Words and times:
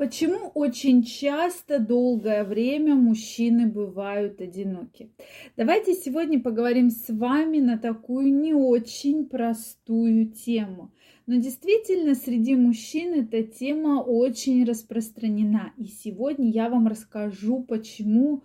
Почему 0.00 0.50
очень 0.54 1.02
часто 1.02 1.78
долгое 1.78 2.42
время 2.42 2.94
мужчины 2.94 3.66
бывают 3.66 4.40
одиноки? 4.40 5.10
Давайте 5.58 5.92
сегодня 5.92 6.40
поговорим 6.40 6.88
с 6.88 7.10
вами 7.10 7.58
на 7.58 7.76
такую 7.76 8.32
не 8.32 8.54
очень 8.54 9.26
простую 9.26 10.32
тему. 10.32 10.90
Но 11.26 11.34
действительно, 11.34 12.14
среди 12.14 12.56
мужчин 12.56 13.12
эта 13.12 13.42
тема 13.42 14.00
очень 14.00 14.64
распространена. 14.64 15.74
И 15.76 15.84
сегодня 15.84 16.48
я 16.50 16.70
вам 16.70 16.86
расскажу, 16.86 17.62
почему 17.62 18.42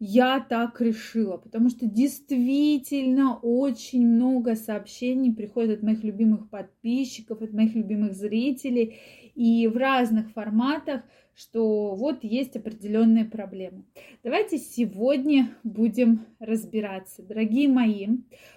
я 0.00 0.38
так 0.40 0.80
решила, 0.80 1.38
потому 1.38 1.70
что 1.70 1.86
действительно 1.86 3.36
очень 3.36 4.06
много 4.06 4.54
сообщений 4.54 5.32
приходит 5.32 5.78
от 5.78 5.82
моих 5.82 6.04
любимых 6.04 6.48
подписчиков, 6.50 7.42
от 7.42 7.52
моих 7.52 7.74
любимых 7.74 8.14
зрителей 8.14 8.96
и 9.38 9.68
в 9.68 9.76
разных 9.76 10.32
форматах, 10.32 11.02
что 11.32 11.94
вот 11.94 12.24
есть 12.24 12.56
определенные 12.56 13.24
проблемы. 13.24 13.84
Давайте 14.24 14.58
сегодня 14.58 15.54
будем 15.62 16.26
разбираться. 16.40 17.22
Дорогие 17.22 17.68
мои, 17.68 18.08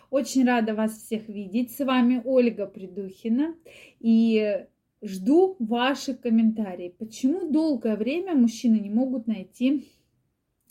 очень 0.09 0.43
рада 0.43 0.73
вас 0.73 0.97
всех 0.97 1.29
видеть. 1.29 1.69
С 1.69 1.85
вами 1.85 2.19
Ольга 2.25 2.65
Придухина. 2.65 3.53
И 3.99 4.65
жду 5.03 5.55
ваших 5.59 6.19
комментариев. 6.19 6.95
Почему 6.97 7.51
долгое 7.51 7.95
время 7.95 8.33
мужчины 8.33 8.77
не 8.77 8.89
могут 8.89 9.27
найти 9.27 9.85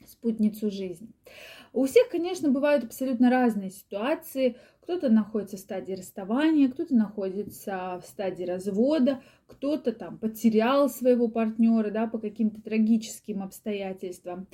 спутницу 0.04 0.72
жизни. 0.72 1.12
У 1.72 1.84
всех, 1.86 2.08
конечно, 2.08 2.50
бывают 2.50 2.82
абсолютно 2.82 3.30
разные 3.30 3.70
ситуации. 3.70 4.56
Кто-то 4.90 5.08
находится 5.08 5.56
в 5.56 5.60
стадии 5.60 5.92
расставания, 5.92 6.68
кто-то 6.68 6.96
находится 6.96 8.00
в 8.02 8.08
стадии 8.08 8.42
развода, 8.42 9.22
кто-то 9.46 9.92
там 9.92 10.18
потерял 10.18 10.90
своего 10.90 11.28
партнера 11.28 11.92
да, 11.92 12.08
по 12.08 12.18
каким-то 12.18 12.60
трагическим 12.60 13.44
обстоятельствам. 13.44 14.48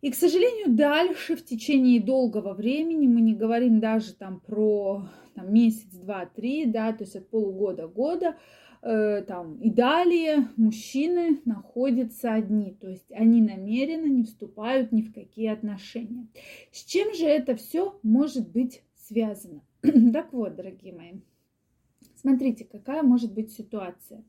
И, 0.00 0.12
к 0.12 0.14
сожалению, 0.14 0.76
дальше 0.76 1.34
в 1.34 1.44
течение 1.44 2.00
долгого 2.00 2.54
времени, 2.54 3.08
мы 3.08 3.20
не 3.20 3.34
говорим 3.34 3.80
даже 3.80 4.14
там 4.14 4.38
про 4.38 5.08
там, 5.34 5.52
месяц, 5.52 5.92
два, 5.92 6.26
три, 6.26 6.66
да, 6.66 6.92
то 6.92 7.02
есть 7.02 7.16
от 7.16 7.28
полугода-года, 7.28 8.36
Э, 8.86 9.22
там 9.26 9.56
и 9.60 9.70
далее 9.70 10.48
мужчины 10.58 11.40
находятся 11.46 12.34
одни, 12.34 12.76
то 12.78 12.90
есть 12.90 13.10
они 13.12 13.40
намеренно 13.40 14.04
не 14.04 14.24
вступают 14.24 14.92
ни 14.92 15.00
в 15.00 15.14
какие 15.14 15.48
отношения. 15.48 16.28
С 16.70 16.84
чем 16.84 17.14
же 17.14 17.24
это 17.24 17.56
все 17.56 17.98
может 18.02 18.46
быть 18.50 18.82
связано? 19.06 19.62
так 20.12 20.32
вот, 20.32 20.56
дорогие 20.56 20.92
мои, 20.92 21.12
смотрите, 22.16 22.64
какая 22.64 23.02
может 23.02 23.32
быть 23.32 23.52
ситуация. 23.52 24.24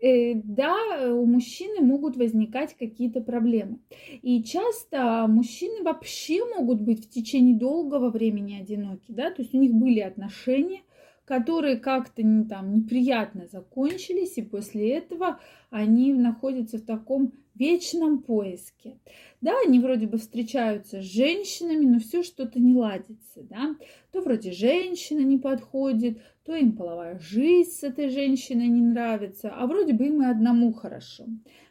Э, 0.00 0.34
да, 0.34 1.12
у 1.12 1.26
мужчины 1.26 1.80
могут 1.80 2.16
возникать 2.16 2.76
какие-то 2.76 3.20
проблемы. 3.20 3.78
И 4.22 4.42
часто 4.44 5.26
мужчины 5.28 5.82
вообще 5.82 6.44
могут 6.44 6.80
быть 6.80 7.06
в 7.06 7.10
течение 7.10 7.56
долгого 7.56 8.10
времени 8.10 8.60
одиноки, 8.60 9.10
да, 9.12 9.30
то 9.30 9.42
есть 9.42 9.54
у 9.54 9.58
них 9.58 9.72
были 9.72 10.00
отношения, 10.00 10.82
которые 11.24 11.76
как-то 11.76 12.22
не, 12.22 12.44
там 12.44 12.74
неприятно 12.74 13.46
закончились, 13.46 14.36
и 14.36 14.42
после 14.42 14.90
этого 14.90 15.40
они 15.70 16.12
находятся 16.12 16.78
в 16.78 16.82
таком 16.82 17.32
вечном 17.54 18.22
поиске. 18.22 18.98
Да, 19.40 19.54
они 19.64 19.78
вроде 19.78 20.06
бы 20.06 20.18
встречаются 20.18 21.00
с 21.00 21.04
женщинами, 21.04 21.84
но 21.84 21.98
все 22.00 22.22
что-то 22.22 22.58
не 22.58 22.74
ладится, 22.74 23.42
да. 23.42 23.76
То 24.10 24.20
вроде 24.20 24.52
женщина 24.52 25.20
не 25.20 25.38
подходит, 25.38 26.18
то 26.44 26.54
им 26.54 26.72
половая 26.72 27.18
жизнь 27.18 27.70
с 27.70 27.82
этой 27.82 28.08
женщиной 28.08 28.68
не 28.68 28.82
нравится, 28.82 29.50
а 29.50 29.66
вроде 29.66 29.92
бы 29.92 30.06
им 30.06 30.22
и 30.22 30.26
одному 30.26 30.72
хорошо. 30.72 31.26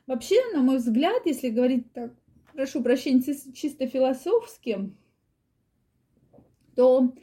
Вообще, 0.08 0.36
на 0.54 0.62
мой 0.62 0.78
взгляд, 0.78 1.26
если 1.26 1.50
говорить 1.50 1.92
так, 1.94 2.14
прошу 2.54 2.82
прощения, 2.82 3.22
чисто 3.54 3.88
философски, 3.88 4.92
то 6.76 7.14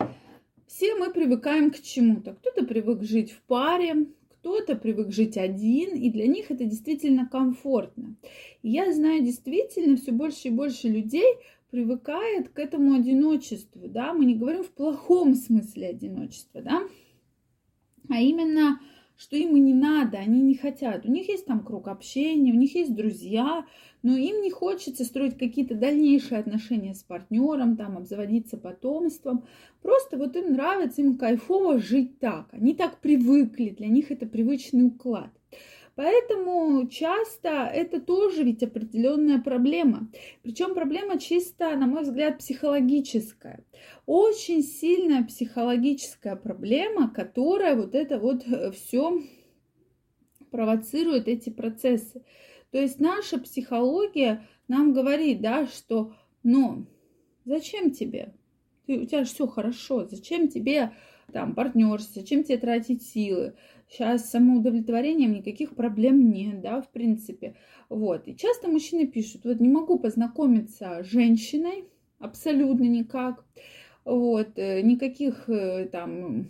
все 0.68 0.94
мы 0.94 1.10
привыкаем 1.10 1.70
к 1.70 1.80
чему-то. 1.80 2.34
Кто-то 2.34 2.64
привык 2.64 3.02
жить 3.02 3.32
в 3.32 3.40
паре, 3.42 4.06
кто-то 4.28 4.76
привык 4.76 5.10
жить 5.10 5.36
один, 5.36 5.96
и 5.96 6.10
для 6.10 6.26
них 6.26 6.50
это 6.50 6.64
действительно 6.64 7.26
комфортно. 7.26 8.16
Я 8.62 8.92
знаю 8.92 9.22
действительно 9.22 9.96
все 9.96 10.12
больше 10.12 10.48
и 10.48 10.52
больше 10.52 10.88
людей 10.88 11.26
привыкает 11.70 12.50
к 12.50 12.58
этому 12.58 12.94
одиночеству, 12.94 13.88
да, 13.88 14.12
мы 14.14 14.24
не 14.24 14.34
говорим 14.34 14.62
в 14.62 14.70
плохом 14.70 15.34
смысле 15.34 15.88
одиночества, 15.88 16.62
да, 16.62 16.82
а 18.08 18.20
именно 18.20 18.80
что 19.18 19.36
им 19.36 19.56
и 19.56 19.60
не 19.60 19.74
надо, 19.74 20.18
они 20.18 20.40
не 20.40 20.54
хотят. 20.54 21.04
У 21.04 21.10
них 21.10 21.28
есть 21.28 21.44
там 21.44 21.64
круг 21.64 21.88
общения, 21.88 22.52
у 22.52 22.56
них 22.56 22.74
есть 22.76 22.94
друзья, 22.94 23.66
но 24.04 24.16
им 24.16 24.40
не 24.42 24.50
хочется 24.50 25.04
строить 25.04 25.36
какие-то 25.36 25.74
дальнейшие 25.74 26.38
отношения 26.38 26.94
с 26.94 27.02
партнером, 27.02 27.76
там, 27.76 27.98
обзаводиться 27.98 28.56
потомством. 28.56 29.44
Просто 29.82 30.16
вот 30.16 30.36
им 30.36 30.52
нравится, 30.52 31.02
им 31.02 31.18
кайфово 31.18 31.80
жить 31.80 32.20
так. 32.20 32.46
Они 32.52 32.74
так 32.74 33.00
привыкли, 33.00 33.70
для 33.70 33.88
них 33.88 34.12
это 34.12 34.24
привычный 34.24 34.86
уклад. 34.86 35.30
Поэтому 35.98 36.86
часто 36.86 37.48
это 37.48 38.00
тоже 38.00 38.44
ведь 38.44 38.62
определенная 38.62 39.40
проблема. 39.40 40.08
Причем 40.44 40.74
проблема 40.74 41.18
чисто, 41.18 41.74
на 41.74 41.88
мой 41.88 42.04
взгляд, 42.04 42.38
психологическая. 42.38 43.64
Очень 44.06 44.62
сильная 44.62 45.24
психологическая 45.24 46.36
проблема, 46.36 47.10
которая 47.10 47.74
вот 47.74 47.96
это 47.96 48.20
вот 48.20 48.46
э, 48.46 48.70
все 48.70 49.24
провоцирует 50.52 51.26
эти 51.26 51.50
процессы. 51.50 52.24
То 52.70 52.78
есть 52.78 53.00
наша 53.00 53.40
психология 53.40 54.46
нам 54.68 54.92
говорит, 54.92 55.40
да, 55.40 55.66
что, 55.66 56.14
ну, 56.44 56.86
зачем 57.44 57.90
тебе? 57.90 58.36
Ты, 58.86 59.00
у 59.00 59.04
тебя 59.04 59.24
же 59.24 59.30
все 59.30 59.48
хорошо, 59.48 60.06
зачем 60.06 60.46
тебе 60.46 60.92
там 61.32 61.56
партнерство, 61.56 62.20
зачем 62.20 62.44
тебе 62.44 62.58
тратить 62.58 63.02
силы? 63.02 63.56
Сейчас 63.88 64.26
с 64.26 64.30
самоудовлетворением 64.30 65.32
никаких 65.32 65.74
проблем 65.74 66.30
нет, 66.30 66.60
да, 66.60 66.82
в 66.82 66.90
принципе. 66.90 67.56
Вот. 67.88 68.28
И 68.28 68.36
часто 68.36 68.68
мужчины 68.68 69.06
пишут, 69.06 69.44
вот 69.44 69.60
не 69.60 69.68
могу 69.68 69.98
познакомиться 69.98 71.02
с 71.02 71.06
женщиной, 71.06 71.84
абсолютно 72.18 72.84
никак. 72.84 73.44
Вот, 74.04 74.58
э, 74.58 74.82
никаких 74.82 75.48
э, 75.48 75.88
там 75.90 76.48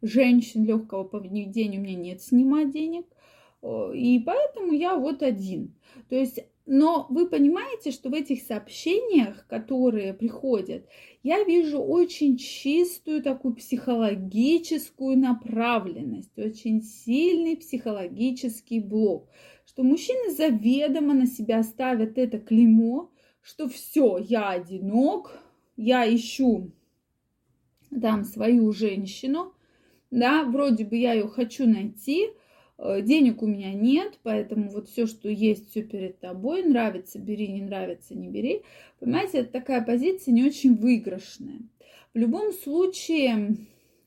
женщин 0.00 0.64
легкого 0.64 1.04
поведения 1.04 1.78
у 1.78 1.82
меня 1.82 1.96
нет 1.96 2.22
снимать 2.22 2.70
денег. 2.70 3.06
И 3.94 4.18
поэтому 4.18 4.72
я 4.72 4.96
вот 4.96 5.22
один. 5.22 5.74
То 6.08 6.16
есть 6.16 6.40
но 6.66 7.06
вы 7.10 7.28
понимаете, 7.28 7.90
что 7.90 8.08
в 8.08 8.14
этих 8.14 8.42
сообщениях, 8.42 9.46
которые 9.46 10.14
приходят, 10.14 10.86
я 11.22 11.44
вижу 11.44 11.78
очень 11.78 12.38
чистую 12.38 13.22
такую 13.22 13.54
психологическую 13.54 15.18
направленность, 15.18 16.38
очень 16.38 16.82
сильный 16.82 17.56
психологический 17.56 18.80
блок, 18.80 19.28
что 19.66 19.82
мужчины 19.82 20.30
заведомо 20.30 21.12
на 21.12 21.26
себя 21.26 21.62
ставят 21.62 22.16
это 22.16 22.38
клеймо, 22.38 23.10
что 23.42 23.68
все, 23.68 24.16
я 24.16 24.48
одинок, 24.48 25.38
я 25.76 26.12
ищу 26.14 26.70
там 28.00 28.24
свою 28.24 28.72
женщину, 28.72 29.52
да, 30.10 30.44
вроде 30.44 30.86
бы 30.86 30.96
я 30.96 31.12
ее 31.12 31.28
хочу 31.28 31.66
найти, 31.66 32.30
Э, 32.30 32.43
денег 32.78 33.42
у 33.42 33.46
меня 33.46 33.72
нет, 33.72 34.18
поэтому 34.22 34.70
вот 34.70 34.88
все, 34.88 35.06
что 35.06 35.28
есть, 35.28 35.70
все 35.70 35.82
перед 35.82 36.18
тобой. 36.20 36.64
Нравится, 36.64 37.18
бери, 37.18 37.48
не 37.48 37.62
нравится, 37.62 38.14
не 38.14 38.28
бери. 38.28 38.62
Понимаете, 39.00 39.38
это 39.38 39.52
такая 39.52 39.84
позиция 39.84 40.32
не 40.32 40.44
очень 40.44 40.74
выигрышная. 40.74 41.60
В 42.14 42.18
любом 42.18 42.52
случае, 42.52 43.56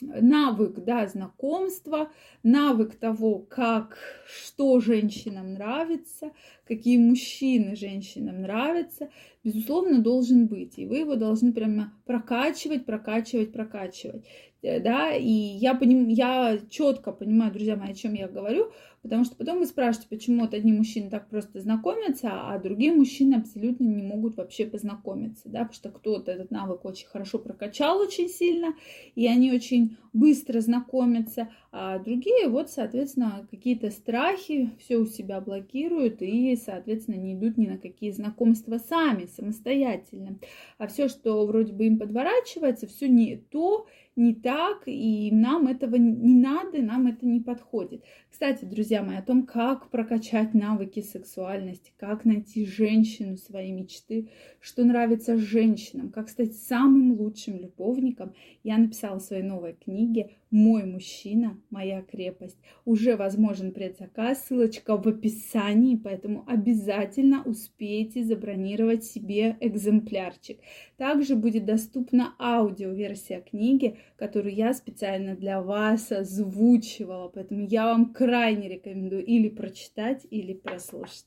навык 0.02 0.84
да, 0.84 1.08
знакомства, 1.08 2.12
навык 2.44 2.96
того, 2.96 3.40
как, 3.40 3.98
что 4.28 4.80
женщинам 4.80 5.54
нравится, 5.54 6.32
какие 6.66 6.98
мужчины 6.98 7.76
женщинам 7.76 8.42
нравятся, 8.42 9.10
безусловно, 9.44 10.02
должен 10.02 10.48
быть. 10.48 10.78
И 10.78 10.86
вы 10.86 11.00
его 11.00 11.16
должны 11.16 11.52
прямо 11.52 11.94
прокачивать, 12.06 12.86
прокачивать, 12.86 13.52
прокачивать. 13.52 14.26
Э, 14.62 14.80
да, 14.80 15.16
и 15.16 15.32
я, 15.32 15.76
поним, 15.76 16.08
я 16.08 16.58
четко 16.70 17.12
понимаю, 17.12 17.52
друзья 17.52 17.76
мои, 17.76 17.92
о 17.92 17.96
чем 17.96 18.14
я 18.14 18.28
говорю, 18.28 18.72
потому 19.04 19.24
что 19.24 19.36
потом 19.36 19.60
вы 19.60 19.66
спрашиваете, 19.68 20.10
почему 20.10 20.42
вот 20.42 20.54
одни 20.54 20.74
мужчины 20.74 21.10
так 21.10 21.30
просто 21.30 21.62
знакомятся, 21.62 22.30
а 22.32 22.58
другие 22.60 22.92
мужчины 22.92 23.36
абсолютно 23.36 23.84
не 23.84 24.02
могут 24.02 24.38
вообще 24.38 24.66
познакомиться, 24.66 25.44
да, 25.46 25.60
потому 25.60 25.74
что 25.74 25.90
кто-то 25.92 26.32
этот 26.32 26.52
навык 26.52 26.86
очень 26.86 27.08
хорошо 27.08 27.38
прокачал 27.38 28.00
очень 28.00 28.30
сильно, 28.30 28.74
и 29.16 29.28
они 29.28 29.52
очень 29.52 29.98
быстро 30.14 30.60
знакомятся, 30.60 31.50
а 31.80 32.00
другие 32.00 32.50
вот, 32.50 32.72
соответственно, 32.72 33.48
какие-то 33.52 33.92
страхи 33.92 34.72
все 34.80 34.98
у 34.98 35.06
себя 35.06 35.40
блокируют 35.40 36.24
и, 36.24 36.56
соответственно, 36.56 37.18
не 37.18 37.36
идут 37.36 37.56
ни 37.58 37.68
на 37.68 37.78
какие 37.78 38.10
знакомства 38.10 38.80
сами, 38.80 39.28
самостоятельно. 39.28 40.40
А 40.80 40.88
все, 40.88 41.08
что 41.08 41.46
вроде 41.46 41.74
бы 41.74 41.86
им 41.86 42.00
подворачивается, 42.00 42.88
все 42.88 43.08
не 43.08 43.36
то, 43.36 43.86
не 44.16 44.34
так, 44.34 44.88
и 44.88 45.30
нам 45.32 45.68
этого 45.68 45.96
не 45.98 46.34
надо, 46.34 46.82
нам 46.82 47.06
это 47.06 47.28
не 47.28 47.40
подходит. 47.40 48.04
Кстати, 48.32 48.66
друзья 48.66 49.04
мои, 49.04 49.18
о 49.18 49.22
том, 49.22 49.46
как 49.46 49.92
прокачать 49.92 50.56
навыки 50.56 51.02
сексуальности, 51.02 51.94
как 51.98 52.26
найти 52.26 52.66
женщину 52.66 53.38
своей 53.38 53.72
мечты, 53.72 54.32
что 54.60 54.84
нравится 54.84 55.38
женщинам, 55.38 56.10
как 56.10 56.30
стать 56.30 56.56
самым 56.56 57.14
лучшим 57.14 57.60
любовником, 57.60 58.34
я 58.64 58.80
написала 58.80 59.20
в 59.20 59.24
своей 59.24 59.44
новой 59.44 59.74
книге 59.74 60.32
«Мой 60.50 60.86
мужчина, 60.86 61.60
моя 61.70 62.02
крепость». 62.02 62.58
Уже 62.86 63.18
возможен 63.18 63.74
предзаказ, 63.74 64.46
ссылочка 64.46 64.96
в 64.96 65.06
описании, 65.06 65.98
поэтому 65.98 66.46
обязательно 66.48 67.44
успейте 67.44 68.24
забронировать 68.24 69.04
себе 69.04 69.58
экземплярчик. 69.60 70.60
Также 70.96 71.36
будет 71.36 71.66
доступна 71.66 72.34
аудиоверсия 72.40 73.42
книги, 73.42 73.98
которую 74.16 74.56
я 74.56 74.74
специально 74.74 75.36
для 75.36 75.62
вас 75.62 76.12
озвучивала, 76.14 77.28
поэтому 77.28 77.68
я 77.68 77.86
вам 77.86 78.14
крайне 78.14 78.70
рекомендую 78.70 79.26
или 79.26 79.50
прочитать, 79.50 80.26
или 80.30 80.54
прослушать. 80.54 81.26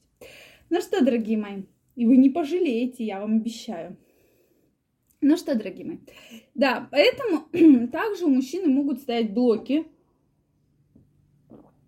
Ну 0.70 0.80
что, 0.80 1.04
дорогие 1.04 1.36
мои, 1.36 1.62
и 1.94 2.06
вы 2.06 2.16
не 2.16 2.30
пожалеете, 2.30 3.04
я 3.04 3.20
вам 3.20 3.36
обещаю. 3.36 3.98
Ну 5.20 5.36
что, 5.36 5.54
дорогие 5.54 5.86
мои, 5.86 5.98
да, 6.54 6.88
поэтому 6.90 7.88
также 7.88 8.24
у 8.24 8.28
мужчины 8.28 8.68
могут 8.68 9.00
стоять 9.00 9.32
блоки 9.32 9.86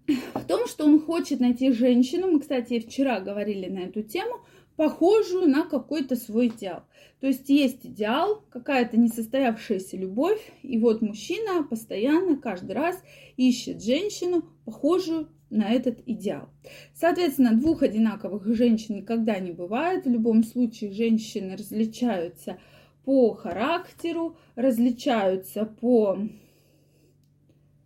в 0.07 0.45
том, 0.47 0.67
что 0.67 0.85
он 0.85 1.01
хочет 1.01 1.41
найти 1.41 1.73
женщину. 1.73 2.31
Мы, 2.31 2.41
кстати, 2.41 2.81
вчера 2.81 3.21
говорили 3.21 3.69
на 3.69 3.81
эту 3.81 4.03
тему– 4.03 4.45
похожую 4.77 5.49
на 5.49 5.65
какой-то 5.65 6.17
свой 6.17 6.49
идеал. 6.49 6.83
То 7.21 7.27
есть 7.27 7.49
есть 7.49 7.87
идеал, 7.87 8.45
какая-то 8.51 8.97
несостоявшаяся 8.97 9.97
любовь, 9.97 10.41
и 10.63 10.79
вот 10.79 11.03
мужчина 11.03 11.63
постоянно, 11.63 12.37
каждый 12.37 12.73
раз 12.73 13.03
ищет 13.37 13.83
женщину, 13.83 14.45
похожую 14.65 15.29
на 15.51 15.71
этот 15.71 16.01
идеал. 16.07 16.49
Соответственно, 16.95 17.55
двух 17.55 17.83
одинаковых 17.83 18.47
женщин 18.57 18.97
никогда 18.97 19.39
не 19.39 19.53
бывает. 19.53 20.07
В 20.07 20.11
любом 20.11 20.43
случае 20.43 20.93
женщины 20.93 21.57
различаются 21.57 22.59
по 23.05 23.35
характеру, 23.35 24.37
различаются 24.55 25.65
по, 25.65 26.19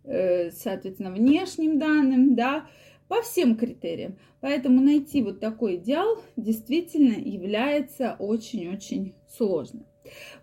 э, 0.03 0.51
соответственно, 0.51 1.11
внешним 1.11 1.79
данным, 1.79 2.35
да, 2.35 2.67
по 3.07 3.21
всем 3.21 3.55
критериям. 3.55 4.17
Поэтому 4.41 4.81
найти 4.81 5.21
вот 5.23 5.39
такой 5.39 5.77
идеал 5.77 6.21
действительно 6.35 7.13
является 7.13 8.15
очень-очень 8.19 9.15
сложно. 9.27 9.85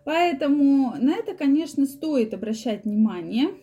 Поэтому 0.04 0.94
на 0.98 1.14
это, 1.14 1.34
конечно, 1.34 1.86
стоит 1.86 2.34
обращать 2.34 2.84
внимание. 2.84 3.54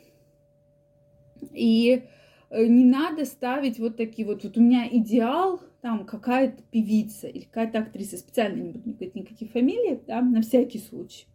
И 1.53 2.03
э, 2.49 2.65
не 2.65 2.85
надо 2.85 3.25
ставить 3.25 3.79
вот 3.79 3.97
такие 3.97 4.25
вот, 4.25 4.43
вот 4.43 4.57
у 4.57 4.61
меня 4.61 4.87
идеал, 4.89 5.61
там 5.81 6.05
какая-то 6.05 6.61
певица 6.71 7.27
или 7.27 7.43
какая-то 7.43 7.79
актриса, 7.79 8.17
специально 8.17 8.61
не 8.61 8.69
буду 8.69 8.89
никаких, 8.89 9.15
никаких 9.15 9.51
фамилий, 9.51 9.99
да, 10.07 10.21
на 10.21 10.41
всякий 10.41 10.79
случай 10.79 11.25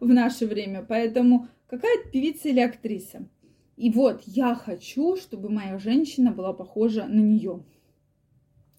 в 0.00 0.08
наше 0.08 0.46
время. 0.46 0.84
Поэтому 0.88 1.48
какая-то 1.66 2.08
певица 2.10 2.48
или 2.48 2.60
актриса. 2.60 3.28
И 3.76 3.90
вот 3.90 4.22
я 4.26 4.54
хочу, 4.54 5.16
чтобы 5.16 5.50
моя 5.50 5.78
женщина 5.78 6.32
была 6.32 6.52
похожа 6.52 7.06
на 7.06 7.20
нее. 7.20 7.62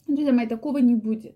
Друзья 0.07 0.33
мои, 0.33 0.48
такого 0.48 0.80
не 0.80 0.95
будет. 0.95 1.36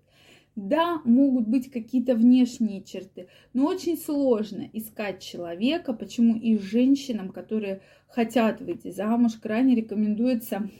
Да, 0.56 1.00
могут 1.04 1.48
быть 1.48 1.70
какие-то 1.70 2.14
внешние 2.14 2.82
черты, 2.82 3.26
но 3.54 3.66
очень 3.66 3.98
сложно 3.98 4.68
искать 4.72 5.20
человека. 5.20 5.92
Почему 5.92 6.36
и 6.36 6.56
женщинам, 6.58 7.30
которые 7.30 7.80
хотят 8.06 8.60
выйти 8.60 8.92
замуж, 8.92 9.32
крайне 9.42 9.74
рекомендуется, 9.74 10.70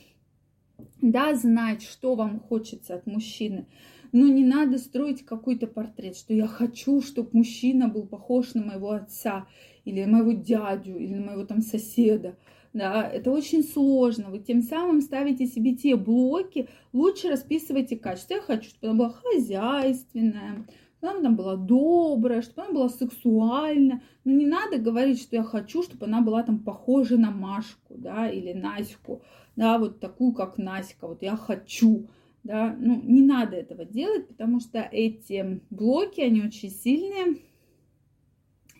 да, 1.00 1.34
знать, 1.34 1.82
что 1.82 2.14
вам 2.14 2.40
хочется 2.40 2.94
от 2.94 3.06
мужчины, 3.06 3.66
но 4.12 4.26
не 4.26 4.44
надо 4.44 4.78
строить 4.78 5.24
какой-то 5.24 5.66
портрет, 5.66 6.16
что 6.16 6.34
я 6.34 6.46
хочу, 6.46 7.02
чтобы 7.02 7.30
мужчина 7.32 7.88
был 7.88 8.06
похож 8.06 8.54
на 8.54 8.62
моего 8.64 8.92
отца, 8.92 9.46
или 9.84 10.04
на 10.04 10.18
моего 10.18 10.32
дядю, 10.32 10.96
или 10.96 11.14
на 11.14 11.26
моего 11.26 11.44
там 11.44 11.60
соседа 11.60 12.36
да, 12.74 13.08
это 13.08 13.30
очень 13.30 13.62
сложно. 13.62 14.30
Вы 14.30 14.40
тем 14.40 14.60
самым 14.60 15.00
ставите 15.00 15.46
себе 15.46 15.74
те 15.76 15.94
блоки, 15.94 16.68
лучше 16.92 17.30
расписывайте 17.30 17.96
качество. 17.96 18.34
Я 18.34 18.40
хочу, 18.42 18.68
чтобы 18.68 18.88
она 18.88 18.98
была 18.98 19.10
хозяйственная, 19.10 20.66
чтобы 20.98 21.18
она 21.18 21.30
была 21.30 21.54
добрая, 21.54 22.42
чтобы 22.42 22.62
она 22.62 22.72
была 22.72 22.88
сексуальная. 22.88 24.02
Но 24.24 24.32
не 24.32 24.44
надо 24.44 24.78
говорить, 24.78 25.22
что 25.22 25.36
я 25.36 25.44
хочу, 25.44 25.84
чтобы 25.84 26.06
она 26.06 26.20
была 26.20 26.42
там 26.42 26.58
похожа 26.58 27.16
на 27.16 27.30
Машку, 27.30 27.94
да, 27.96 28.28
или 28.28 28.52
Наську, 28.52 29.22
да, 29.56 29.78
вот 29.78 30.00
такую, 30.00 30.32
как 30.32 30.58
Наська, 30.58 31.06
вот 31.06 31.22
я 31.22 31.36
хочу, 31.36 32.06
да, 32.42 32.76
ну, 32.78 33.00
не 33.02 33.22
надо 33.22 33.56
этого 33.56 33.84
делать, 33.84 34.28
потому 34.28 34.60
что 34.60 34.80
эти 34.80 35.60
блоки, 35.70 36.20
они 36.20 36.42
очень 36.42 36.70
сильные, 36.70 37.38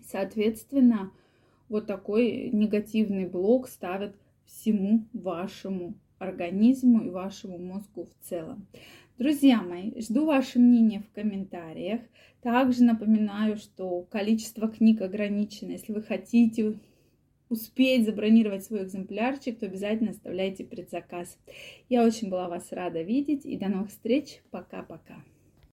соответственно, 0.06 1.10
вот 1.68 1.86
такой 1.86 2.50
негативный 2.50 3.26
блок 3.26 3.68
ставят 3.68 4.16
всему 4.46 5.06
вашему 5.12 5.94
организму 6.18 7.04
и 7.04 7.10
вашему 7.10 7.58
мозгу 7.58 8.04
в 8.04 8.28
целом. 8.28 8.66
Друзья 9.18 9.62
мои, 9.62 9.92
жду 10.00 10.26
ваше 10.26 10.58
мнение 10.58 11.00
в 11.00 11.14
комментариях. 11.14 12.00
Также 12.42 12.82
напоминаю, 12.82 13.56
что 13.56 14.02
количество 14.02 14.68
книг 14.68 15.00
ограничено. 15.00 15.70
Если 15.70 15.92
вы 15.92 16.02
хотите 16.02 16.74
успеть 17.48 18.06
забронировать 18.06 18.64
свой 18.64 18.84
экземплярчик, 18.84 19.58
то 19.58 19.66
обязательно 19.66 20.10
оставляйте 20.10 20.64
предзаказ. 20.64 21.38
Я 21.88 22.04
очень 22.04 22.30
была 22.30 22.48
вас 22.48 22.72
рада 22.72 23.02
видеть 23.02 23.44
и 23.44 23.56
до 23.56 23.68
новых 23.68 23.90
встреч. 23.90 24.42
Пока-пока. 24.50 25.22